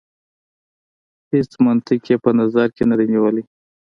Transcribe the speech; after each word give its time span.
هیڅ 1.31 1.51
منطق 1.65 2.01
یې 2.09 2.17
په 2.23 2.31
نظر 2.39 2.67
کې 2.75 2.83
نه 2.89 2.95
دی 2.99 3.05
نیولی. 3.13 3.43